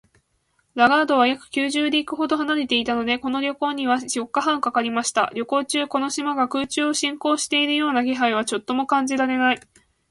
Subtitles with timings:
[0.73, 5.29] ラガードは約九十リーグほど離れていたので、この旅行には四日半かかりました。
[5.35, 9.59] 旅行中、この島が空中を進行しているような気配はちょっとも感じられない